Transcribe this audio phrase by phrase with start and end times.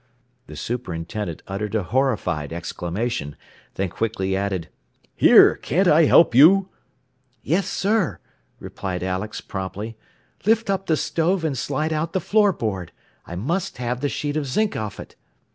[0.47, 3.35] The superintendent uttered a horrified exclamation,
[3.75, 4.67] then quickly added:
[5.15, 6.69] "Here, can't I help you?"
[7.43, 8.17] "Yes, sir,"
[8.59, 9.95] replied Alex, promptly.
[10.43, 12.91] "Lift up the stove and slide out the floor board.
[13.27, 15.15] I must have the sheet of zinc off it."